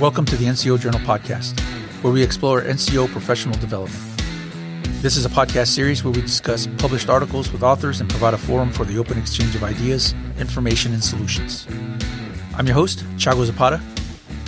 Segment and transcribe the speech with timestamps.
[0.00, 1.60] Welcome to the NCO Journal podcast,
[2.02, 4.02] where we explore NCO professional development.
[5.02, 8.36] This is a podcast series where we discuss published articles with authors and provide a
[8.36, 11.68] forum for the open exchange of ideas, information, and solutions.
[12.56, 13.80] I'm your host, Chago Zapata,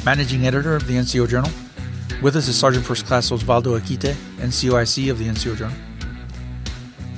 [0.04, 1.52] managing editor of the NCO Journal.
[2.20, 5.76] With us is Sergeant First Class Osvaldo Aquite, NCOIC of the NCO Journal.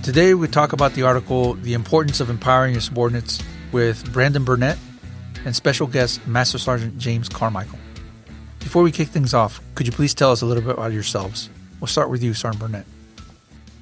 [0.02, 3.42] Today we talk about the article The Importance of Empowering Your Subordinates
[3.72, 4.76] with Brandon Burnett
[5.46, 7.77] and special guest Master Sergeant James Carmichael.
[8.68, 11.48] Before we kick things off, could you please tell us a little bit about yourselves?
[11.80, 12.84] We'll start with you, Sergeant Burnett.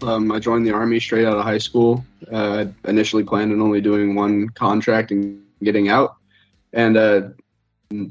[0.00, 2.04] Um, I joined the Army straight out of high school.
[2.30, 6.14] Uh, initially planned on only doing one contract and getting out.
[6.72, 7.22] And uh,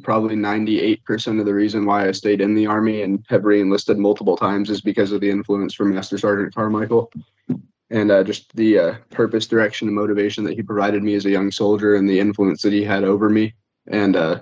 [0.04, 3.98] probably 98% of the reason why I stayed in the Army and have re enlisted
[3.98, 7.10] multiple times is because of the influence from Master Sergeant Carmichael
[7.90, 11.32] and uh, just the uh, purpose, direction, and motivation that he provided me as a
[11.32, 13.54] young soldier and the influence that he had over me.
[13.88, 14.42] And uh,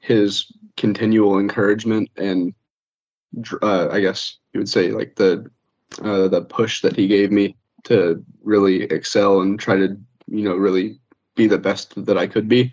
[0.00, 2.54] his continual encouragement and
[3.62, 5.50] uh, I guess you would say like the
[6.02, 10.54] uh, the push that he gave me to really excel and try to you know
[10.54, 10.98] really
[11.36, 12.72] be the best that I could be.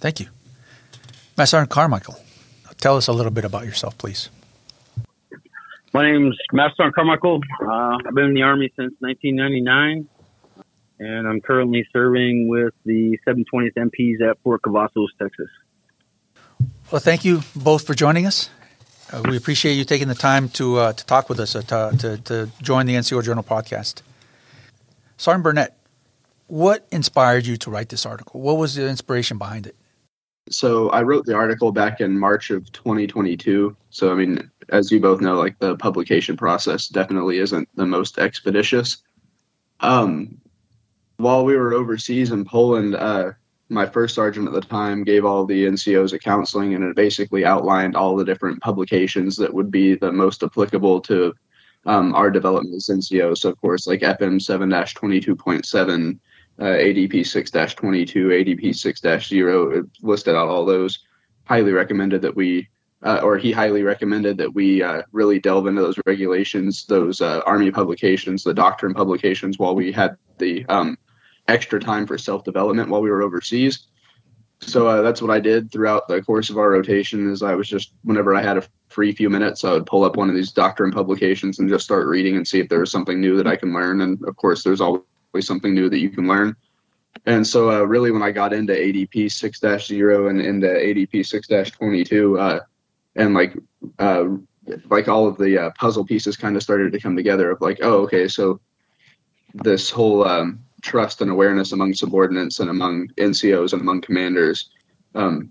[0.00, 0.28] Thank you,
[1.36, 2.16] Master Sergeant Carmichael.
[2.78, 4.30] Tell us a little bit about yourself, please.
[5.92, 7.40] My name's Master Sergeant Carmichael.
[7.60, 10.08] Uh, I've been in the Army since 1999,
[11.00, 15.48] and I'm currently serving with the 720th MPs at Fort Cavazos, Texas.
[16.90, 18.48] Well, thank you both for joining us.
[19.12, 21.98] Uh, we appreciate you taking the time to uh, to talk with us uh, to,
[21.98, 24.00] to, to join the NCO Journal podcast.
[25.18, 25.76] Sergeant Burnett,
[26.46, 28.40] what inspired you to write this article?
[28.40, 29.76] What was the inspiration behind it?
[30.48, 33.76] So I wrote the article back in March of 2022.
[33.90, 38.18] So I mean, as you both know, like the publication process definitely isn't the most
[38.18, 38.96] expeditious.
[39.80, 40.40] Um,
[41.18, 43.32] while we were overseas in Poland, uh,
[43.68, 47.44] my first sergeant at the time gave all the NCOs a counseling and it basically
[47.44, 51.34] outlined all the different publications that would be the most applicable to
[51.86, 53.38] um, our development as NCOs.
[53.38, 56.18] So, of course, like FM 7 22.7,
[56.58, 61.00] uh, ADP 6 22, ADP 6 0, listed out all those.
[61.44, 62.68] Highly recommended that we,
[63.02, 67.40] uh, or he highly recommended that we uh, really delve into those regulations, those uh,
[67.46, 70.98] Army publications, the doctrine publications while we had the um,
[71.48, 73.86] extra time for self development while we were overseas.
[74.60, 77.30] So uh, that's what I did throughout the course of our rotation.
[77.30, 80.16] Is I was just whenever I had a free few minutes, I would pull up
[80.16, 83.20] one of these doctrine publications and just start reading and see if there was something
[83.20, 84.00] new that I can learn.
[84.00, 85.04] And of course, there's always
[85.42, 86.56] something new that you can learn.
[87.26, 91.48] And so, uh, really, when I got into ADP six 0 and into ADP six
[91.70, 92.60] twenty two, uh,
[93.16, 93.56] and like
[93.98, 94.24] uh,
[94.90, 97.78] like all of the uh, puzzle pieces kind of started to come together of like,
[97.82, 98.60] oh, okay, so
[99.54, 104.70] this whole um, trust and awareness among subordinates and among NCOs and among commanders.
[105.14, 105.50] Um,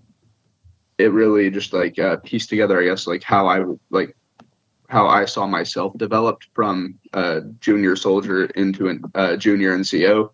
[0.98, 4.16] it really just like uh, pieced together, I guess, like how I like
[4.88, 10.30] how I saw myself developed from a junior soldier into a uh, junior NCO,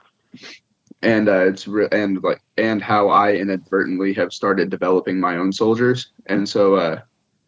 [1.02, 5.52] and uh, it's re- and like and how I inadvertently have started developing my own
[5.52, 7.00] soldiers, and so uh,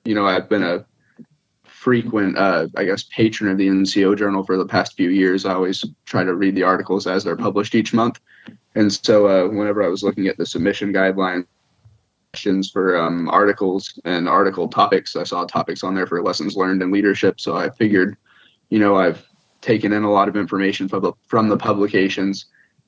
[0.04, 0.84] you know I've been a
[1.86, 5.47] frequent, uh, I guess, patron of the NCO Journal for the past few years.
[5.47, 8.19] I always try to read the articles as they're published each month.
[8.74, 11.46] And so, uh, whenever I was looking at the submission guidelines
[12.72, 16.91] for um, articles and article topics, I saw topics on there for lessons learned in
[16.91, 17.41] leadership.
[17.41, 18.16] So I figured,
[18.69, 19.25] you know, I've
[19.60, 22.46] taken in a lot of information from the, from the publications,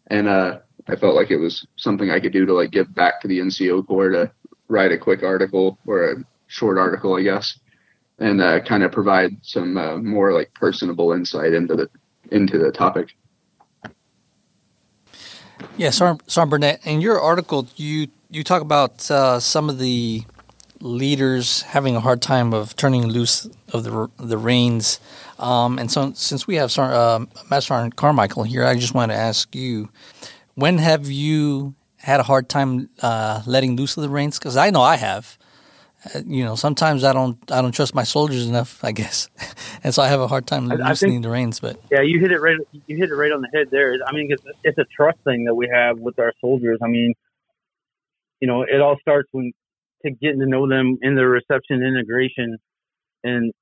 [0.08, 0.58] and uh,
[0.88, 3.38] I felt like it was something I could do to like give back to the
[3.38, 4.32] NCO Corps to
[4.66, 7.60] write a quick article or a short article, I guess
[8.18, 11.88] and uh, kind of provide some uh, more like personable insight into the
[12.30, 13.14] into the topic.
[15.76, 20.24] Yeah, Sergeant Burnett, in your article, you you talk about uh, some of the
[20.80, 25.00] leaders having a hard time of turning loose of the the reins,
[25.38, 29.16] um, and so since we have uh, Master Sergeant Carmichael here, I just want to
[29.16, 29.88] ask you,
[30.54, 34.38] when have you had a hard time uh, letting loose of the reins?
[34.38, 35.38] Because I know I have.
[36.04, 39.28] Uh, you know, sometimes I don't I don't trust my soldiers enough, I guess,
[39.84, 41.58] and so I have a hard time loosening the reins.
[41.58, 42.56] But yeah, you hit it right.
[42.86, 43.96] You hit it right on the head there.
[44.06, 46.78] I mean, it's, it's a trust thing that we have with our soldiers.
[46.82, 47.14] I mean,
[48.40, 49.52] you know, it all starts when
[50.04, 52.58] to getting to know them in their reception integration,
[53.24, 53.52] and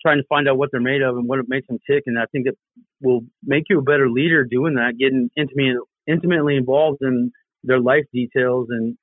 [0.00, 2.04] trying to find out what they're made of and what it makes them tick.
[2.06, 2.58] And I think it
[3.00, 5.76] will make you a better leader doing that, getting intimately
[6.06, 7.30] intimately involved in
[7.62, 8.96] their life details and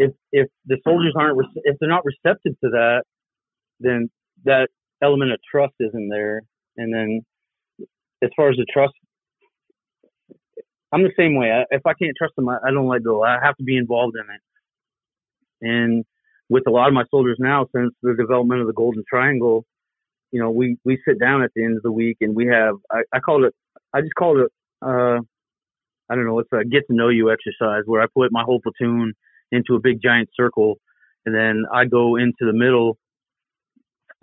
[0.00, 3.02] if if the soldiers aren't if they're not receptive to that,
[3.80, 4.10] then
[4.44, 4.68] that
[5.02, 6.42] element of trust isn't there.
[6.78, 7.20] And then
[8.22, 8.94] as far as the trust,
[10.90, 11.50] I'm the same way.
[11.52, 13.22] I, if I can't trust them, I, I don't let go.
[13.22, 15.70] I have to be involved in it.
[15.70, 16.04] And
[16.48, 19.66] with a lot of my soldiers now, since the development of the Golden Triangle,
[20.32, 22.76] you know, we we sit down at the end of the week and we have
[22.90, 23.54] I, I call it
[23.92, 24.50] I just call it
[24.80, 25.20] uh
[26.08, 28.62] I don't know it's a get to know you exercise where I put my whole
[28.62, 29.12] platoon
[29.52, 30.76] into a big giant circle
[31.26, 32.98] and then I go into the middle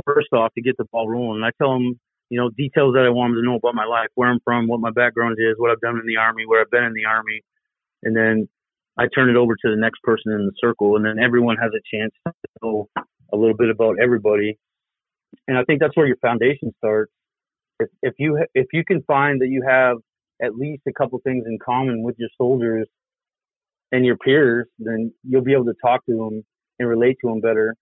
[0.06, 1.38] first off to get the ball rolling.
[1.38, 3.86] And I tell them you know details that I want them to know about my
[3.86, 6.62] life, where I'm from, what my background is, what I've done in the army, where
[6.62, 7.42] I've been in the army,
[8.04, 8.50] and then
[8.98, 11.72] I turn it over to the next person in the circle, and then everyone has
[11.74, 12.34] a chance to
[12.64, 12.90] know
[13.34, 14.58] a little bit about everybody
[15.48, 17.12] and I think that's where your foundation starts.
[17.80, 19.98] If, if you if you can find that you have
[20.42, 22.88] at least a couple things in common with your soldiers
[23.92, 26.46] and your peers, then you'll be able to talk to them
[26.80, 27.76] and relate to them better.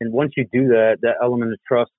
[0.00, 1.90] And once you do that, that element of trust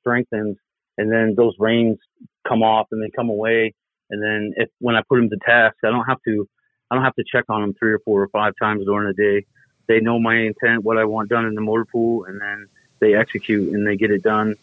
[0.00, 0.56] strengthens,
[0.98, 1.98] and then those reins
[2.46, 3.74] come off and they come away.
[4.10, 6.48] And then if when I put them to task, I don't have to
[6.90, 9.14] I don't have to check on them three or four or five times during the
[9.14, 9.46] day.
[9.88, 12.66] They know my intent, what I want done in the motor pool, and then
[13.00, 14.54] they execute and they get it done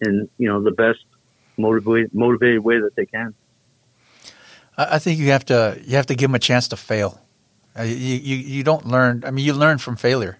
[0.00, 1.00] in you know the best
[1.56, 3.34] motivated motivated way that they can.
[4.76, 7.20] I think you have to you have to give them a chance to fail.
[7.78, 9.24] Uh, you, you you don't learn.
[9.26, 10.38] I mean, you learn from failure.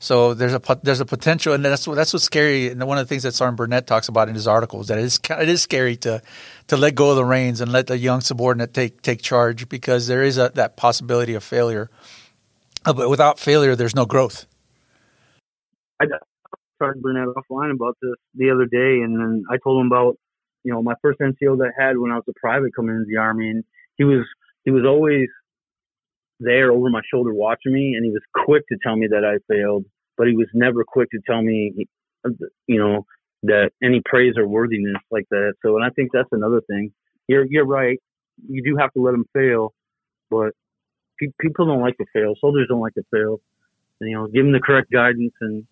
[0.00, 2.68] So there's a there's a potential, and that's that's what's scary.
[2.68, 5.04] And one of the things that Sergeant Burnett talks about in his articles that it
[5.04, 6.22] is it is scary to
[6.68, 10.06] to let go of the reins and let the young subordinate take take charge because
[10.06, 11.90] there is a, that possibility of failure.
[12.84, 14.46] Uh, but without failure, there's no growth.
[16.00, 16.06] I,
[16.78, 20.16] Sergeant Burnett offline about this the other day, and then I told him about
[20.62, 23.06] you know my first NCO that I had when I was a private coming into
[23.08, 23.64] the army, and
[23.96, 24.24] he was
[24.64, 25.26] he was always
[26.40, 29.38] there over my shoulder watching me, and he was quick to tell me that I
[29.52, 29.84] failed,
[30.16, 31.86] but he was never quick to tell me,
[32.66, 33.06] you know,
[33.44, 35.54] that any praise or worthiness like that.
[35.62, 36.92] So, and I think that's another thing.
[37.28, 37.98] You're you're right.
[38.48, 39.72] You do have to let them fail,
[40.30, 40.52] but
[41.20, 42.34] pe- people don't like to fail.
[42.40, 43.40] Soldiers don't like to fail.
[44.00, 45.66] And, you know, give them the correct guidance and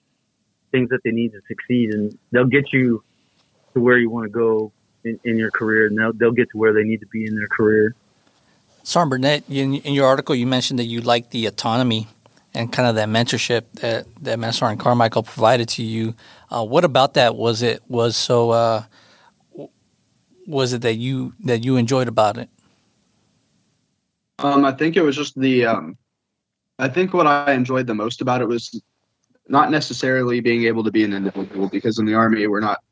[0.73, 3.03] things that they need to succeed, and they'll get you
[3.75, 4.73] to where you want to go
[5.05, 7.37] in, in your career, and they'll they'll get to where they need to be in
[7.37, 7.95] their career.
[8.87, 12.07] Sergeant Burnett, in, in your article, you mentioned that you like the autonomy
[12.55, 16.15] and kind of that mentorship that that Master Sergeant Carmichael provided to you.
[16.53, 18.51] Uh, what about that was it was so?
[18.51, 18.85] Uh,
[20.47, 22.49] was it that you that you enjoyed about it?
[24.39, 25.67] Um, I think it was just the.
[25.67, 25.99] Um,
[26.79, 28.81] I think what I enjoyed the most about it was
[29.49, 32.85] not necessarily being able to be an individual because in the army we're not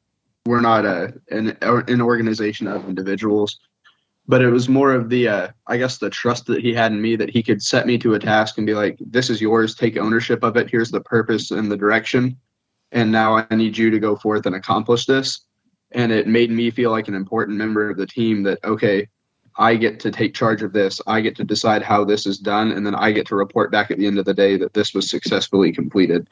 [0.45, 3.61] we're not a an, an organization of individuals
[4.27, 7.01] but it was more of the uh, i guess the trust that he had in
[7.01, 9.75] me that he could set me to a task and be like this is yours
[9.75, 12.37] take ownership of it here's the purpose and the direction
[12.93, 15.47] and now i need you to go forth and accomplish this
[15.93, 19.07] and it made me feel like an important member of the team that okay
[19.57, 21.01] I get to take charge of this.
[21.07, 23.91] I get to decide how this is done, and then I get to report back
[23.91, 26.29] at the end of the day that this was successfully completed.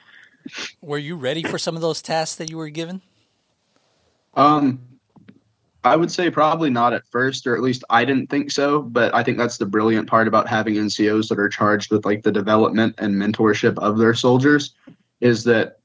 [0.81, 3.01] Were you ready for some of those tasks that you were given?
[4.35, 4.81] Um,
[5.85, 8.83] I would say probably not at first, or at least I didn't think so.
[8.83, 12.23] But I think that's the brilliant part about having NCOs that are charged with like
[12.23, 14.75] the development and mentorship of their soldiers
[15.21, 15.79] is that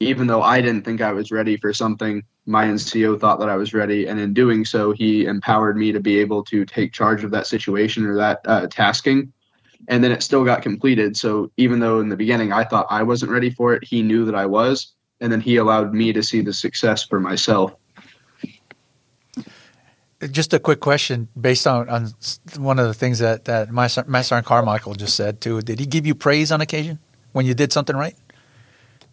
[0.00, 3.56] even though I didn't think I was ready for something, my NCO thought that I
[3.56, 7.24] was ready, and in doing so, he empowered me to be able to take charge
[7.24, 9.32] of that situation or that uh, tasking,
[9.88, 11.16] and then it still got completed.
[11.16, 14.24] So even though in the beginning I thought I wasn't ready for it, he knew
[14.26, 17.74] that I was, and then he allowed me to see the success for myself.
[20.30, 22.14] Just a quick question based on, on
[22.56, 25.60] one of the things that, that Master, Master Carmichael just said too.
[25.60, 26.98] Did he give you praise on occasion
[27.32, 28.16] when you did something right?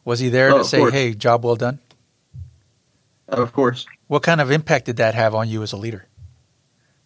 [0.05, 0.93] Was he there oh, to say, course.
[0.93, 1.79] "Hey, job well done"?
[3.27, 3.85] Of course.
[4.07, 6.07] What kind of impact did that have on you as a leader?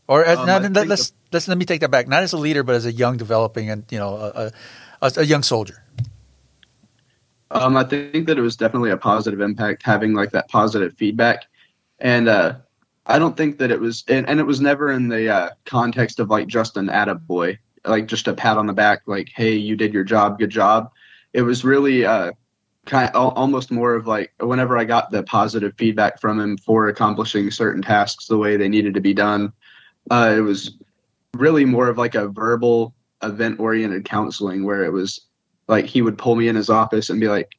[0.07, 2.07] Or as, um, not, let, us let's let me take that back.
[2.07, 4.51] Not as a leader, but as a young, developing, and you know, a,
[5.01, 5.83] a, a young soldier.
[7.51, 11.45] Um, I think that it was definitely a positive impact having like that positive feedback,
[11.99, 12.55] and uh,
[13.07, 16.19] I don't think that it was, and, and it was never in the uh, context
[16.19, 19.77] of like just an attaboy, like just a pat on the back, like hey, you
[19.77, 20.91] did your job, good job.
[21.31, 22.33] It was really uh,
[22.85, 26.89] kind of almost more of like whenever I got the positive feedback from him for
[26.89, 29.53] accomplishing certain tasks the way they needed to be done,
[30.11, 30.77] uh, it was
[31.33, 35.21] really more of like a verbal event oriented counseling where it was
[35.67, 37.51] like he would pull me in his office and be like,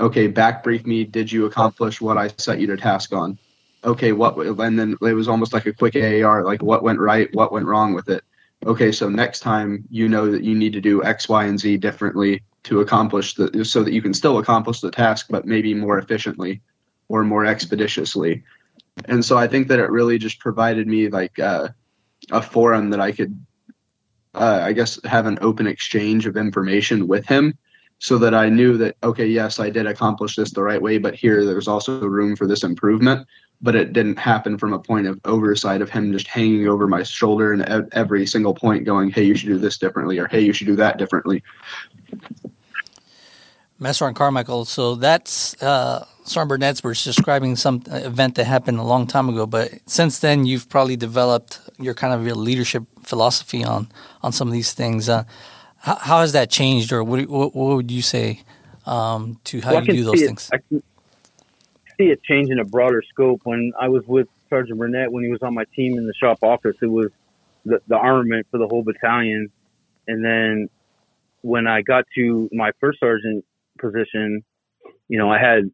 [0.00, 1.04] okay, back brief me.
[1.04, 3.38] Did you accomplish what I set you to task on?
[3.86, 7.32] Okay, what, and then it was almost like a quick AAR, like what went right,
[7.34, 8.24] what went wrong with it.
[8.66, 11.76] Okay, so next time you know that you need to do X, Y, and Z
[11.76, 15.98] differently to accomplish the so that you can still accomplish the task but maybe more
[15.98, 16.60] efficiently
[17.08, 18.42] or more expeditiously
[19.04, 21.68] and so i think that it really just provided me like uh,
[22.32, 23.38] a forum that i could
[24.34, 27.56] uh, i guess have an open exchange of information with him
[27.98, 31.14] so that I knew that okay, yes, I did accomplish this the right way, but
[31.14, 33.26] here there's also room for this improvement.
[33.62, 37.02] But it didn't happen from a point of oversight of him just hanging over my
[37.02, 40.40] shoulder and at every single point going, "Hey, you should do this differently," or "Hey,
[40.40, 41.42] you should do that differently."
[43.78, 48.82] Master Sergeant Carmichael, so that's uh, Sergeant Burnett's was describing some event that happened a
[48.82, 53.64] long time ago, but since then you've probably developed your kind of your leadership philosophy
[53.64, 53.90] on
[54.22, 55.08] on some of these things.
[55.08, 55.24] Uh,
[55.78, 58.40] how, how, has that changed, or what, what, what would you say
[58.86, 60.50] um, to how well, you do those things?
[60.52, 60.82] I can
[61.98, 63.40] see it change in a broader scope.
[63.44, 66.38] When I was with Sergeant Burnett, when he was on my team in the shop
[66.42, 67.08] office, it was
[67.64, 69.50] the, the armament for the whole battalion,
[70.06, 70.68] and then
[71.42, 73.44] when I got to my first sergeant
[73.78, 74.42] position,
[75.08, 75.70] you know, I had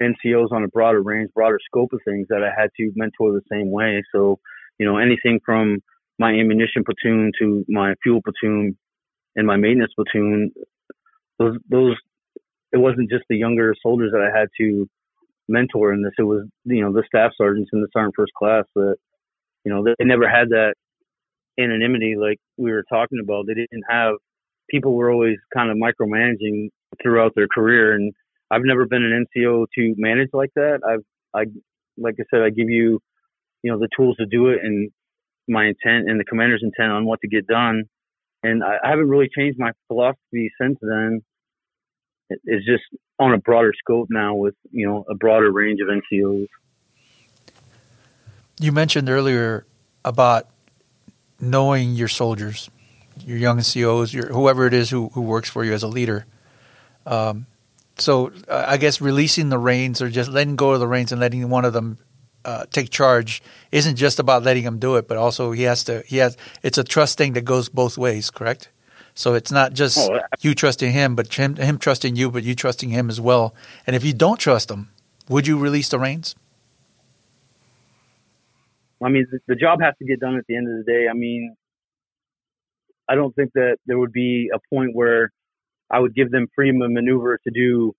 [0.00, 3.42] NCOs on a broader range, broader scope of things that I had to mentor the
[3.50, 4.02] same way.
[4.12, 4.38] So,
[4.78, 5.82] you know, anything from
[6.18, 8.76] my ammunition platoon to my fuel platoon
[9.34, 10.52] and my maintenance platoon,
[11.38, 11.96] those, those,
[12.72, 14.88] it wasn't just the younger soldiers that I had to
[15.48, 16.12] mentor in this.
[16.18, 18.96] It was, you know, the staff sergeants in the sergeant first class that,
[19.64, 20.74] you know, they never had that
[21.58, 23.46] anonymity like we were talking about.
[23.46, 24.14] They didn't have,
[24.70, 26.68] people were always kind of micromanaging
[27.02, 27.92] throughout their career.
[27.94, 28.12] And
[28.50, 30.80] I've never been an NCO to manage like that.
[30.88, 31.46] I've, I,
[31.96, 33.00] like I said, I give you,
[33.62, 34.90] you know, the tools to do it and
[35.48, 37.84] my intent and the commander's intent on what to get done.
[38.42, 41.22] And I, I haven't really changed my philosophy since then.
[42.30, 42.84] It's just
[43.18, 46.46] on a broader scope now with, you know, a broader range of NCOs.
[48.60, 49.66] You mentioned earlier
[50.04, 50.48] about
[51.40, 52.70] knowing your soldiers,
[53.24, 56.26] your young NCOs, your, whoever it is who, who works for you as a leader.
[57.06, 57.46] Um,
[57.96, 61.20] so uh, I guess releasing the reins or just letting go of the reins and
[61.20, 61.98] letting one of them
[62.44, 63.42] uh, take charge
[63.72, 66.02] isn't just about letting him do it, but also he has to.
[66.06, 66.36] He has.
[66.62, 68.68] It's a trust thing that goes both ways, correct?
[69.18, 72.54] So it's not just oh, you trusting him, but him, him trusting you, but you
[72.54, 73.52] trusting him as well.
[73.84, 74.90] And if you don't trust him,
[75.28, 76.36] would you release the reins?
[79.02, 81.08] I mean, the, the job has to get done at the end of the day.
[81.10, 81.56] I mean,
[83.08, 85.32] I don't think that there would be a point where
[85.90, 87.96] I would give them freedom of maneuver to do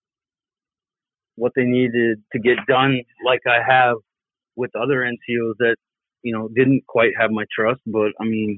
[1.35, 3.97] what they needed to get done, like I have
[4.55, 5.75] with other NCOs that
[6.23, 7.81] you know didn't quite have my trust.
[7.85, 8.57] But I mean,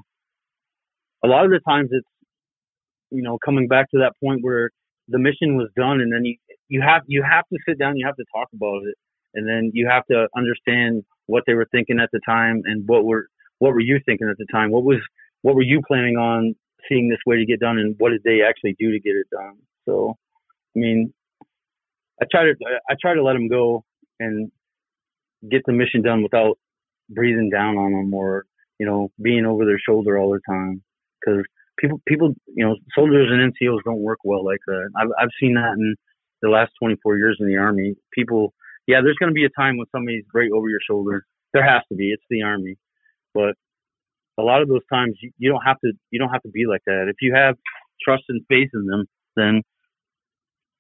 [1.23, 2.05] a lot of the times it's
[3.11, 4.69] you know coming back to that point where
[5.07, 6.35] the mission was done, and then you
[6.69, 8.95] you have you have to sit down, you have to talk about it,
[9.33, 13.05] and then you have to understand what they were thinking at the time and what
[13.05, 13.27] were
[13.59, 14.71] what were you thinking at the time?
[14.71, 14.99] What was
[15.43, 16.55] what were you planning on
[16.89, 19.27] seeing this way to get done and what did they actually do to get it
[19.31, 19.57] done.
[19.87, 20.15] So,
[20.75, 21.13] I mean,
[22.21, 22.55] I try to
[22.89, 23.83] I try to let them go
[24.19, 24.51] and
[25.49, 26.57] get the mission done without
[27.09, 28.45] breathing down on them or
[28.79, 30.83] you know being over their shoulder all the time
[31.19, 31.43] because
[31.81, 34.89] people people you know soldiers and NCOs don't work well like that.
[34.95, 35.95] I've I've seen that in
[36.41, 37.95] the last 24 years in the army.
[38.13, 38.53] People,
[38.87, 41.25] yeah, there's going to be a time when somebody's right over your shoulder.
[41.53, 42.11] There has to be.
[42.11, 42.77] It's the army,
[43.33, 43.55] but
[44.37, 46.65] a lot of those times you, you don't have to you don't have to be
[46.69, 47.07] like that.
[47.09, 47.55] If you have
[48.03, 49.61] trust and faith in them, then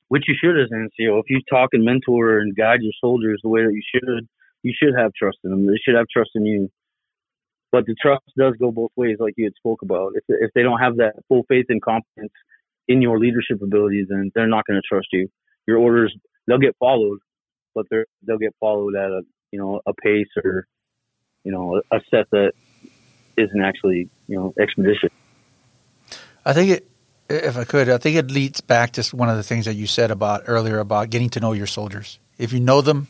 [0.07, 1.19] which you should as an NCO.
[1.19, 4.27] If you talk and mentor and guide your soldiers the way that you should,
[4.63, 5.65] you should have trust in them.
[5.65, 6.69] They should have trust in you.
[7.71, 10.13] But the trust does go both ways, like you had spoke about.
[10.15, 12.33] If if they don't have that full faith and confidence
[12.87, 15.29] in your leadership abilities, then they're not going to trust you.
[15.67, 16.13] Your orders
[16.47, 17.19] they'll get followed,
[17.73, 20.67] but they're they'll get followed at a you know a pace or
[21.43, 22.51] you know a set that
[23.37, 25.11] isn't actually you know expeditious.
[26.45, 26.91] I think it,
[27.29, 29.87] if I could, I think it leads back to one of the things that you
[29.87, 32.19] said about earlier about getting to know your soldiers.
[32.37, 33.07] If you know them,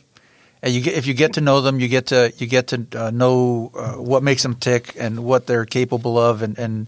[0.62, 2.86] and you get, if you get to know them, you get to you get to
[2.94, 6.86] uh, know uh, what makes them tick and what they're capable of, and and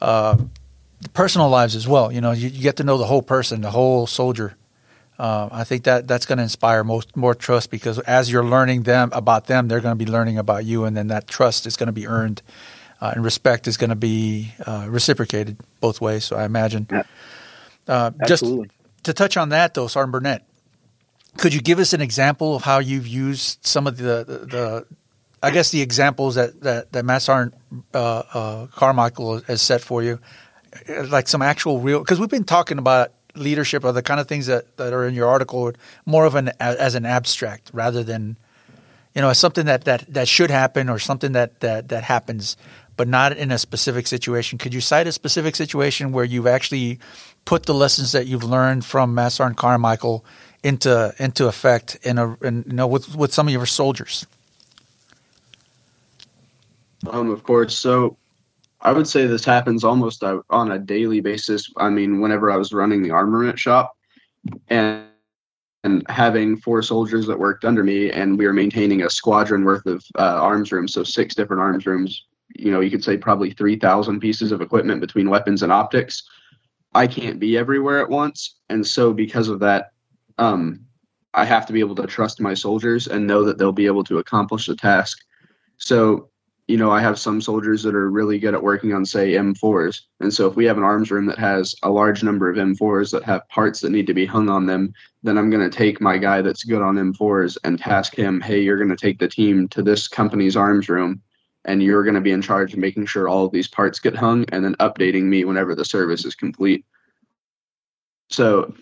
[0.00, 0.36] uh,
[1.12, 2.12] personal lives as well.
[2.12, 4.54] You know, you, you, get to know the whole person, the whole soldier.
[5.18, 8.84] Uh, I think that that's going to inspire most more trust because as you're learning
[8.84, 11.76] them about them, they're going to be learning about you, and then that trust is
[11.76, 12.40] going to be earned,
[13.00, 16.24] uh, and respect is going to be uh, reciprocated both ways.
[16.24, 16.86] So I imagine.
[17.88, 18.44] Uh, just
[19.02, 20.44] to touch on that, though, Sergeant Burnett,
[21.38, 24.86] could you give us an example of how you've used some of the the, the
[25.42, 27.54] I guess the examples that that, that Matt Sergeant
[27.94, 30.20] uh, uh, Carmichael has set for you,
[31.08, 34.46] like some actual real because we've been talking about leadership or the kind of things
[34.46, 35.72] that, that are in your article
[36.04, 38.36] more of an as an abstract rather than
[39.14, 42.56] you know as something that, that, that should happen or something that, that, that happens
[42.96, 44.58] but not in a specific situation.
[44.58, 46.98] Could you cite a specific situation where you've actually
[47.44, 50.24] put the lessons that you've learned from Master and Carmichael
[50.62, 54.26] into into effect in a in, you know with with some of your soldiers
[57.10, 58.16] um of course so
[58.82, 61.70] I would say this happens almost uh, on a daily basis.
[61.76, 63.96] I mean, whenever I was running the armament shop
[64.68, 65.04] and
[65.84, 69.84] and having four soldiers that worked under me, and we were maintaining a squadron worth
[69.86, 72.24] of uh, arms rooms, so six different arms rooms.
[72.54, 76.22] You know, you could say probably three thousand pieces of equipment between weapons and optics.
[76.94, 79.91] I can't be everywhere at once, and so because of that,
[80.38, 80.84] um,
[81.34, 84.04] I have to be able to trust my soldiers and know that they'll be able
[84.04, 85.18] to accomplish the task.
[85.78, 86.30] So
[86.68, 90.02] you know, I have some soldiers that are really good at working on, say, M4s.
[90.20, 93.10] And so if we have an arms room that has a large number of M4s
[93.10, 96.00] that have parts that need to be hung on them, then I'm going to take
[96.00, 99.28] my guy that's good on M4s and task him, hey, you're going to take the
[99.28, 101.20] team to this company's arms room
[101.64, 104.16] and you're going to be in charge of making sure all of these parts get
[104.16, 106.84] hung and then updating me whenever the service is complete.
[108.30, 108.72] So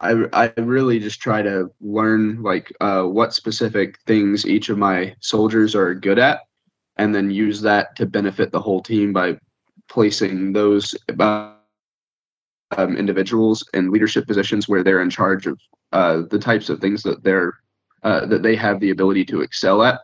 [0.00, 5.14] I, I really just try to learn like uh, what specific things each of my
[5.20, 6.40] soldiers are good at
[6.96, 9.38] and then use that to benefit the whole team by
[9.88, 11.52] placing those uh,
[12.76, 15.58] um, individuals in leadership positions where they're in charge of
[15.92, 17.54] uh, the types of things that they're
[18.04, 20.00] uh, that they have the ability to excel at.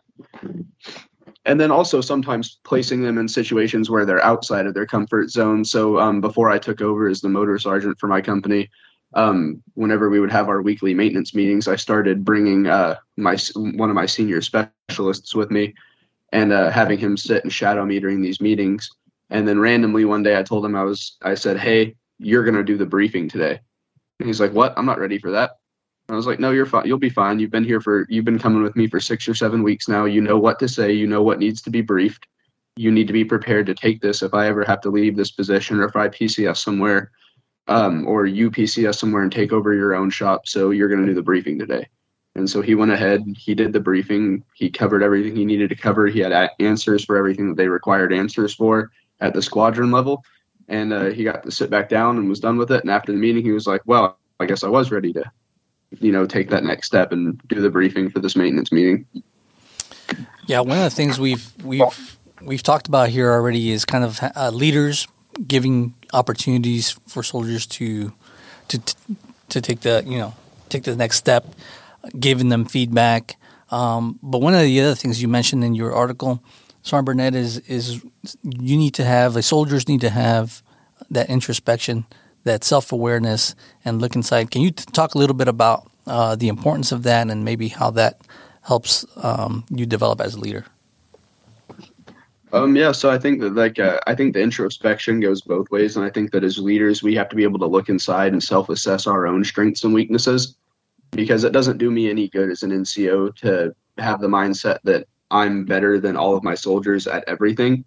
[1.45, 5.63] And then also sometimes placing them in situations where they're outside of their comfort zone.
[5.63, 8.69] So um, before i took over as the motor sergeant for my company
[9.15, 13.89] um, whenever we would have our weekly maintenance meetings, I started bringing uh, my one
[13.89, 15.73] of my senior specialists with me
[16.33, 18.89] and uh, having him sit and shadow me during these meetings.
[19.29, 22.63] And then randomly one day, I told him I was I said, "Hey, you're gonna
[22.63, 23.59] do the briefing today."
[24.19, 24.73] And he's like, "What?
[24.77, 25.51] I'm not ready for that."
[26.09, 26.85] I was like, "No, you're fine.
[26.85, 27.39] You'll be fine.
[27.39, 30.05] You've been here for you've been coming with me for six or seven weeks now.
[30.05, 30.91] You know what to say.
[30.91, 32.27] You know what needs to be briefed.
[32.75, 35.31] You need to be prepared to take this if I ever have to leave this
[35.31, 37.11] position or if I PCS somewhere."
[37.67, 40.47] Um, or you PCS somewhere and take over your own shop.
[40.47, 41.87] So you're going to do the briefing today.
[42.35, 45.75] And so he went ahead, he did the briefing, he covered everything he needed to
[45.75, 46.07] cover.
[46.07, 48.91] He had answers for everything that they required answers for
[49.21, 50.21] at the squadron level.
[50.67, 52.81] And uh, he got to sit back down and was done with it.
[52.81, 55.31] And after the meeting, he was like, well, I guess I was ready to,
[55.99, 59.05] you know, take that next step and do the briefing for this maintenance meeting.
[60.45, 64.19] Yeah, one of the things we've we've we've talked about here already is kind of
[64.35, 65.07] uh, leaders
[65.47, 68.13] giving opportunities for soldiers to
[68.69, 68.79] to
[69.49, 70.33] to take the you know
[70.69, 71.45] take the next step,
[72.19, 73.35] giving them feedback.
[73.71, 76.43] Um, but one of the other things you mentioned in your article,
[76.83, 78.03] Sergeant Burnett, is is
[78.43, 80.61] you need to have the soldiers need to have
[81.09, 82.05] that introspection,
[82.43, 84.51] that self awareness, and look inside.
[84.51, 87.69] Can you t- talk a little bit about uh, the importance of that and maybe
[87.69, 88.21] how that
[88.63, 90.65] helps um, you develop as a leader?
[92.53, 95.95] Um, yeah, so I think that like uh, I think the introspection goes both ways,
[95.97, 98.43] and I think that as leaders we have to be able to look inside and
[98.43, 100.55] self-assess our own strengths and weaknesses,
[101.11, 105.07] because it doesn't do me any good as an NCO to have the mindset that
[105.31, 107.83] I'm better than all of my soldiers at everything,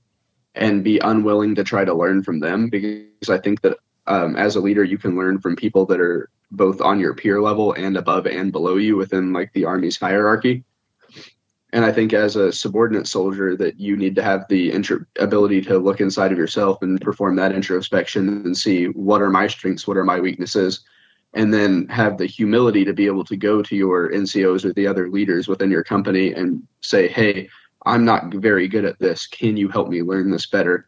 [0.55, 2.68] and be unwilling to try to learn from them.
[2.68, 6.31] Because I think that um, as a leader you can learn from people that are
[6.51, 10.64] both on your peer level and above and below you within like the army's hierarchy
[11.72, 14.72] and I think as a subordinate soldier that you need to have the
[15.18, 19.46] ability to look inside of yourself and perform that introspection and see what are my
[19.48, 20.81] strengths, what are my weaknesses,
[21.35, 24.87] and then have the humility to be able to go to your NCOs or the
[24.87, 27.50] other leaders within your company and say, "Hey,
[27.85, 29.26] I'm not very good at this.
[29.26, 30.87] Can you help me learn this better?"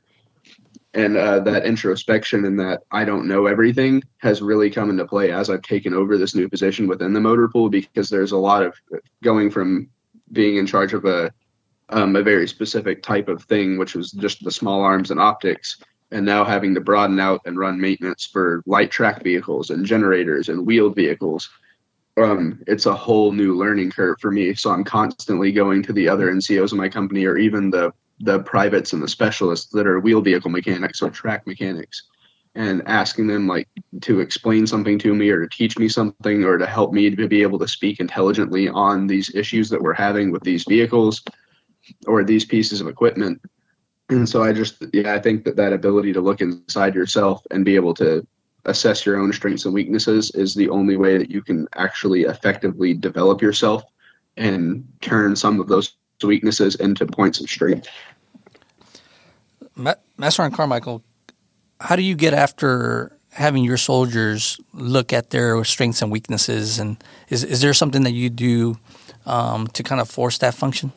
[0.94, 5.30] And uh, that introspection and that I don't know everything has really come into play
[5.30, 8.62] as I've taken over this new position within the motor pool because there's a lot
[8.62, 8.74] of
[9.22, 9.88] going from
[10.32, 11.32] being in charge of a
[11.92, 15.82] um, a very specific type of thing, which was just the small arms and optics,
[16.12, 20.48] and now having to broaden out and run maintenance for light track vehicles and generators
[20.48, 21.50] and wheeled vehicles.
[22.16, 24.54] Um, it's a whole new learning curve for me.
[24.54, 28.40] So I'm constantly going to the other NCOs in my company or even the the
[28.40, 32.04] privates and the specialists that are wheel vehicle mechanics or track mechanics
[32.54, 33.68] and asking them like
[34.00, 37.28] to explain something to me or to teach me something or to help me to
[37.28, 41.22] be able to speak intelligently on these issues that we're having with these vehicles
[42.06, 43.40] or these pieces of equipment.
[44.08, 47.64] And so i just yeah i think that that ability to look inside yourself and
[47.64, 48.26] be able to
[48.64, 52.92] assess your own strengths and weaknesses is the only way that you can actually effectively
[52.92, 53.84] develop yourself
[54.36, 57.88] and turn some of those weaknesses into points of strength.
[59.76, 61.02] Master Sergeant Carmichael,
[61.80, 66.78] how do you get after having your soldiers look at their strengths and weaknesses?
[66.78, 68.78] And is is there something that you do
[69.26, 70.92] um, to kind of force that function?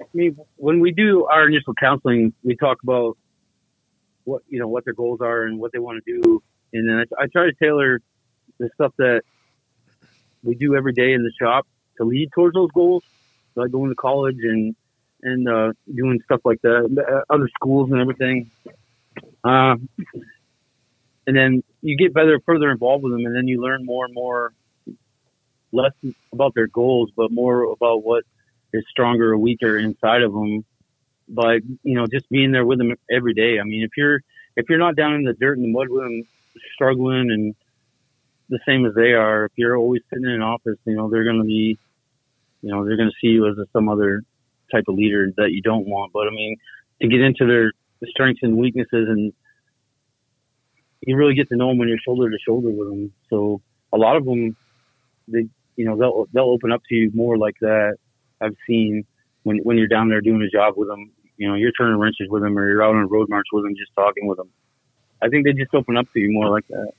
[0.00, 3.18] I mean, when we do our initial counseling, we talk about
[4.24, 7.04] what you know what their goals are and what they want to do, and then
[7.18, 8.00] I, I try to tailor
[8.58, 9.22] the stuff that
[10.44, 13.02] we do every day in the shop to lead towards those goals.
[13.56, 14.74] Like going to college and
[15.24, 18.50] and uh, doing stuff like that, other schools and everything.
[19.42, 19.76] Uh,
[21.26, 24.14] and then you get better, further involved with them, and then you learn more and
[24.14, 24.52] more,
[25.72, 25.92] less
[26.32, 28.24] about their goals, but more about what
[28.72, 30.64] is stronger or weaker inside of them.
[31.28, 33.58] But you know, just being there with them every day.
[33.58, 34.20] I mean, if you're
[34.56, 36.22] if you're not down in the dirt and the mud with them,
[36.74, 37.54] struggling and
[38.50, 41.24] the same as they are, if you're always sitting in an office, you know, they're
[41.24, 41.78] going to be,
[42.60, 44.22] you know, they're going to see you as some other
[44.74, 46.12] type of leader that you don't want.
[46.12, 46.56] But I mean,
[47.00, 47.72] to get into their
[48.10, 49.32] strengths and weaknesses and
[51.06, 53.12] you really get to know them when you're shoulder to shoulder with them.
[53.30, 53.60] So
[53.92, 54.56] a lot of them,
[55.28, 57.96] they, you know, they'll, they'll open up to you more like that.
[58.40, 59.04] I've seen
[59.42, 62.28] when, when you're down there doing a job with them, you know, you're turning wrenches
[62.28, 64.50] with them or you're out on a road march with them, just talking with them.
[65.22, 66.92] I think they just open up to you more like that.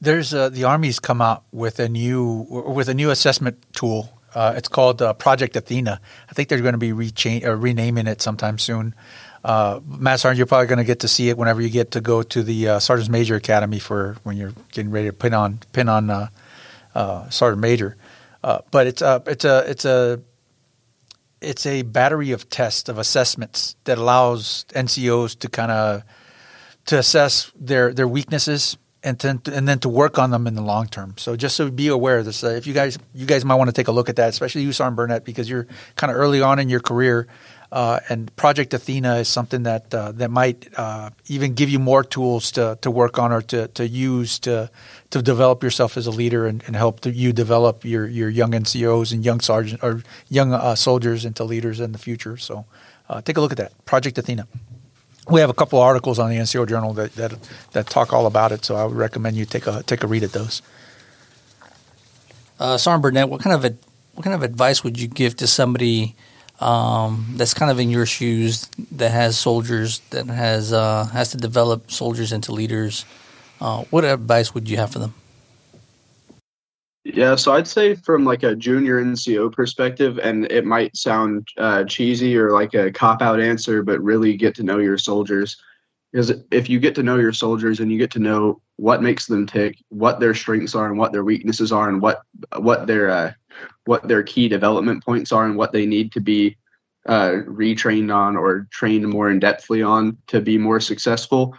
[0.00, 4.18] There's uh, the Army's come out with a new with a new assessment tool.
[4.34, 6.00] Uh, it's called uh, Project Athena.
[6.28, 6.92] I think they're going to be
[7.44, 8.94] uh, renaming it sometime soon.
[9.44, 12.00] Uh, Matt Sergeant, you're probably going to get to see it whenever you get to
[12.00, 15.58] go to the uh, Sergeant Major Academy for when you're getting ready to pin on
[15.72, 16.10] pin on
[16.94, 17.96] uh, Sergeant Major.
[18.42, 20.20] But it's a it's a it's a
[21.40, 26.02] it's a battery of tests of assessments that allows NCOs to kind of
[26.86, 30.62] to assess their their weaknesses and then and then to work on them in the
[30.62, 31.14] long term.
[31.16, 32.44] So just so be aware of this.
[32.44, 34.62] Uh, if you guys you guys might want to take a look at that, especially
[34.62, 37.26] you, Sergeant Burnett, because you're kind of early on in your career.
[37.72, 42.04] Uh, and Project Athena is something that uh, that might uh, even give you more
[42.04, 44.70] tools to, to work on or to, to use to
[45.08, 49.10] to develop yourself as a leader and, and help you develop your, your young NCOs
[49.12, 52.36] and young sergeant or young uh, soldiers into leaders in the future.
[52.36, 52.66] So
[53.08, 54.46] uh, take a look at that Project Athena.
[55.28, 57.32] We have a couple of articles on the NCO Journal that, that
[57.72, 58.64] that talk all about it.
[58.64, 60.62] So I would recommend you take a take a read at those.
[62.58, 63.76] Uh, Sergeant Burnett, what kind of a,
[64.14, 66.14] what kind of advice would you give to somebody?
[66.62, 71.36] um, that's kind of in your shoes that has soldiers that has uh, has to
[71.36, 73.04] develop soldiers into leaders.
[73.60, 75.14] Uh, what advice would you have for them?
[77.04, 81.82] Yeah, so I'd say from like a junior NCO perspective, and it might sound uh,
[81.84, 85.56] cheesy or like a cop out answer, but really get to know your soldiers.
[86.12, 89.26] Because if you get to know your soldiers and you get to know what makes
[89.26, 92.22] them tick, what their strengths are, and what their weaknesses are, and what
[92.58, 93.32] what their uh,
[93.86, 96.56] what their key development points are and what they need to be
[97.06, 101.56] uh, retrained on or trained more in depthly on to be more successful,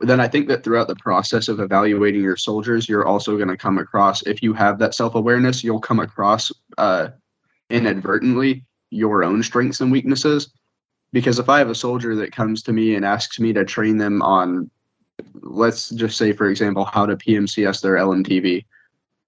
[0.00, 3.56] then I think that throughout the process of evaluating your soldiers, you're also going to
[3.56, 7.08] come across, if you have that self awareness, you'll come across uh,
[7.70, 10.50] inadvertently your own strengths and weaknesses.
[11.12, 13.96] Because if I have a soldier that comes to me and asks me to train
[13.96, 14.70] them on,
[15.42, 18.64] let's just say, for example, how to PMCS their LMTV,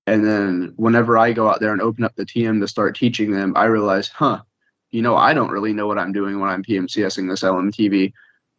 [0.07, 3.31] and then whenever I go out there and open up the TM to start teaching
[3.31, 4.43] them, I realize, huh,
[4.91, 8.13] you know, I don't really know what I'm doing when I'm PMCSing this LMTV.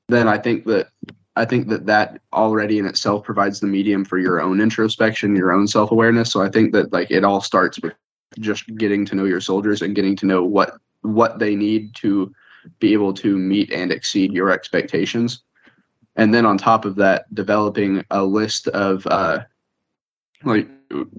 [0.07, 0.89] Then I think that
[1.35, 5.53] I think that that already in itself provides the medium for your own introspection, your
[5.53, 6.31] own self awareness.
[6.31, 7.93] So I think that like it all starts with
[8.39, 12.33] just getting to know your soldiers and getting to know what what they need to
[12.79, 15.41] be able to meet and exceed your expectations.
[16.15, 19.39] And then on top of that, developing a list of uh,
[20.43, 20.67] like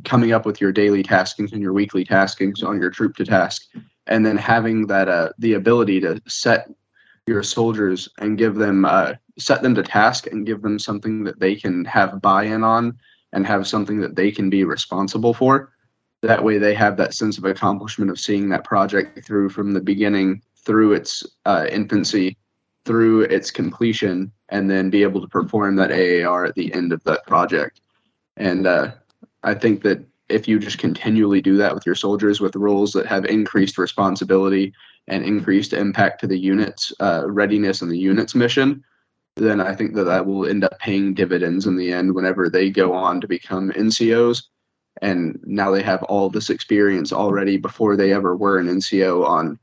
[0.05, 3.63] coming up with your daily taskings and your weekly taskings on your troop to task
[4.07, 6.69] and then having that uh, the ability to set
[7.27, 11.41] your soldiers and give them uh, set them to task and give them something that
[11.41, 12.99] they can have buy-in on
[13.33, 15.73] and have something that they can be responsible for.
[16.23, 19.81] That way they have that sense of accomplishment of seeing that project through from the
[19.81, 22.37] beginning through its uh, infancy
[22.85, 27.03] through its completion and then be able to perform that AAR at the end of
[27.05, 27.81] that project.
[28.37, 28.93] And uh,
[29.43, 33.07] I think that if you just continually do that with your soldiers with roles that
[33.07, 34.73] have increased responsibility
[35.09, 38.83] and increased impact to the unit's uh, readiness and the unit's mission,
[39.37, 42.71] then I think that that will end up paying dividends in the end whenever they
[42.71, 44.45] go on to become NCOs.
[45.01, 49.59] And now they have all this experience already before they ever were an NCO on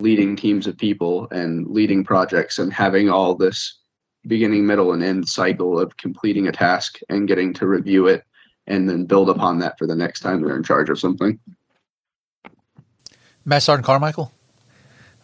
[0.00, 3.80] leading teams of people and leading projects and having all this
[4.26, 8.24] beginning, middle, and end cycle of completing a task and getting to review it
[8.68, 11.40] and then build upon that for the next time they're in charge of something.
[13.44, 14.30] Matt Sergeant Carmichael,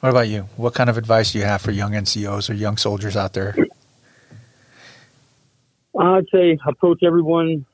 [0.00, 0.48] what about you?
[0.56, 3.54] What kind of advice do you have for young NCOs or young soldiers out there?
[5.98, 7.66] I'd say approach everyone,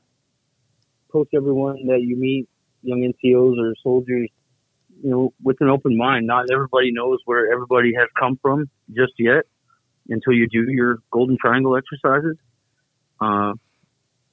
[1.09, 2.47] approach everyone that you meet,
[2.83, 4.29] young NCOs or soldiers,
[5.03, 6.27] you know, with an open mind.
[6.27, 9.45] Not everybody knows where everybody has come from just yet
[10.09, 12.37] until you do your golden triangle exercises.
[13.21, 13.53] Uh,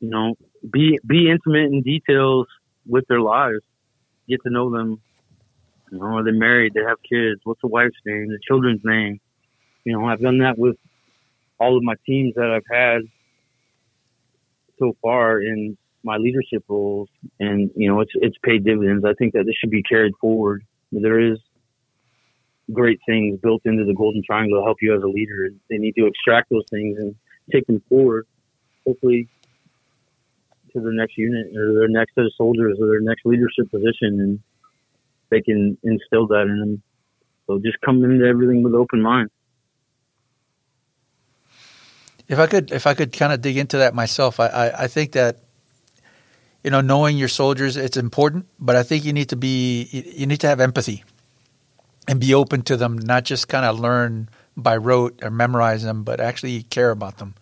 [0.01, 0.37] you know,
[0.71, 2.47] be be intimate in details
[2.87, 3.61] with their lives,
[4.29, 4.97] get to know them
[5.93, 6.75] You know, are they married?
[6.75, 7.41] They have kids.
[7.45, 8.29] What's the wife's name?
[8.29, 9.21] The children's name?
[9.85, 10.77] You know, I've done that with
[11.61, 13.03] all of my teams that I've had
[14.79, 17.09] so far in my leadership roles,
[17.41, 19.05] and you know, it's it's paid dividends.
[19.05, 20.65] I think that this should be carried forward.
[20.93, 21.39] There is
[22.73, 25.49] great things built into the Golden Triangle to help you as a leader.
[25.71, 27.15] They need to extract those things and
[27.53, 28.27] take them forward,
[28.87, 29.29] hopefully
[30.73, 34.21] to their next unit or their next set of soldiers or their next leadership position,
[34.21, 34.41] and
[35.31, 36.83] they can instill that in them.
[37.47, 39.31] So just come into everything with open mind.
[42.29, 44.87] If I could, if I could kind of dig into that myself, I, I, I
[44.87, 45.39] think that
[46.63, 50.27] you know knowing your soldiers it's important, but I think you need to be you
[50.27, 51.05] need to have empathy
[52.07, 56.03] and be open to them, not just kind of learn by rote or memorize them,
[56.03, 57.35] but actually care about them.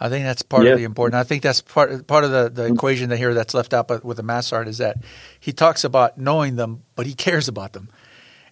[0.00, 0.72] I think that's part yeah.
[0.72, 1.18] of the important.
[1.18, 2.74] I think that's part part of the, the mm-hmm.
[2.74, 4.98] equation that here that's left out But with the mass art is that
[5.40, 7.88] he talks about knowing them, but he cares about them,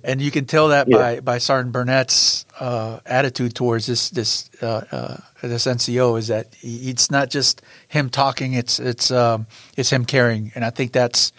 [0.06, 0.96] and you can tell that yeah.
[0.96, 6.54] by by Sergeant Burnett's uh, attitude towards this this uh, uh, this NCO is that
[6.54, 10.92] he, it's not just him talking; it's it's um, it's him caring, and I think
[10.92, 11.32] that's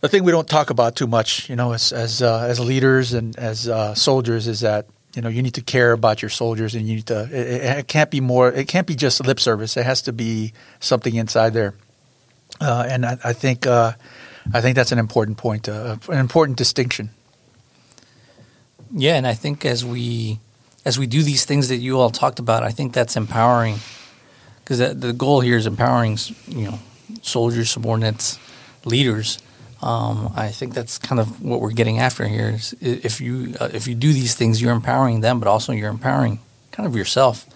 [0.00, 3.14] the thing we don't talk about too much, you know, as as uh, as leaders
[3.14, 6.74] and as uh, soldiers, is that you know you need to care about your soldiers,
[6.74, 7.22] and you need to.
[7.32, 8.52] It, it, can't be more.
[8.52, 9.78] It can't be just lip service.
[9.78, 11.74] It has to be something inside there.
[12.60, 13.92] Uh, and I, I think uh,
[14.52, 17.08] I think that's an important point, uh, an important distinction.
[18.94, 20.38] Yeah, and I think as we
[20.84, 23.76] as we do these things that you all talked about, I think that's empowering
[24.60, 26.78] because the, goal here is empowering, you know,
[27.22, 28.38] soldiers, subordinates,
[28.84, 29.38] leaders
[29.84, 32.48] um, I think that's kind of what we're getting after here.
[32.48, 35.90] Is if you uh, if you do these things, you're empowering them, but also you're
[35.90, 36.40] empowering
[36.72, 37.46] kind of yourself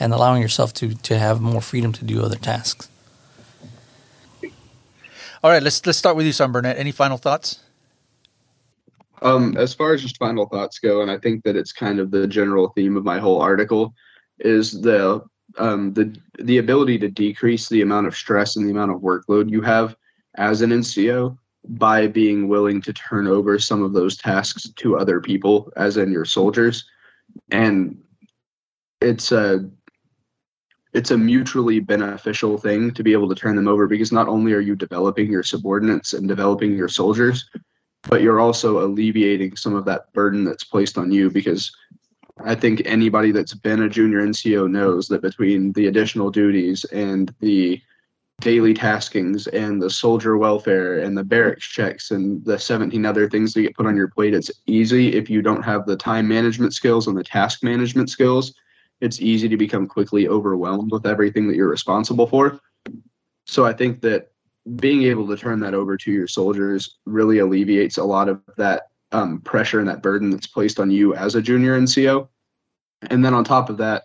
[0.00, 2.90] and allowing yourself to to have more freedom to do other tasks.
[5.44, 6.76] All right, let's let's start with you, Son Burnett.
[6.76, 7.60] Any final thoughts?
[9.22, 12.10] Um, as far as just final thoughts go, and I think that it's kind of
[12.10, 13.94] the general theme of my whole article,
[14.38, 15.22] is the
[15.58, 19.50] um, the the ability to decrease the amount of stress and the amount of workload
[19.50, 19.96] you have
[20.36, 21.36] as an NCO
[21.68, 26.12] by being willing to turn over some of those tasks to other people, as in
[26.12, 26.84] your soldiers.
[27.50, 27.98] And
[29.00, 29.68] it's a
[30.92, 34.52] it's a mutually beneficial thing to be able to turn them over because not only
[34.52, 37.50] are you developing your subordinates and developing your soldiers,
[38.08, 41.70] but you're also alleviating some of that burden that's placed on you because
[42.44, 47.34] I think anybody that's been a junior NCO knows that between the additional duties and
[47.40, 47.80] the
[48.40, 53.54] daily taskings and the soldier welfare and the barracks checks and the 17 other things
[53.54, 56.74] that get put on your plate it's easy if you don't have the time management
[56.74, 58.52] skills and the task management skills.
[59.00, 62.60] It's easy to become quickly overwhelmed with everything that you're responsible for.
[63.46, 64.32] So i think that
[64.74, 68.88] being able to turn that over to your soldiers really alleviates a lot of that
[69.12, 72.26] um, pressure and that burden that's placed on you as a junior nco
[73.10, 74.02] and then on top of that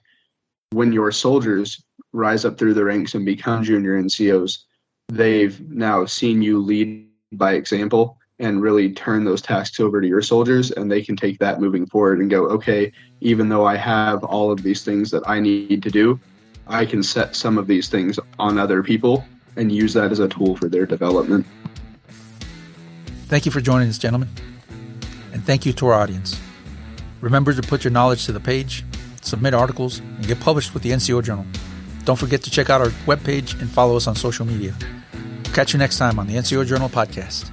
[0.72, 4.64] when your soldiers rise up through the ranks and become junior NCOs,
[5.10, 10.22] they've now seen you lead by example and really turn those tasks over to your
[10.22, 14.24] soldiers and they can take that moving forward and go okay even though i have
[14.24, 16.20] all of these things that i need to do
[16.68, 19.24] i can set some of these things on other people
[19.56, 21.46] and use that as a tool for their development
[23.28, 24.30] thank you for joining us gentlemen
[25.34, 26.40] and thank you to our audience
[27.22, 28.84] remember to put your knowledge to the page
[29.22, 31.46] submit articles and get published with the nco journal
[32.06, 34.74] don't forget to check out our webpage and follow us on social media.
[35.54, 37.52] Catch you next time on the NCO Journal podcast.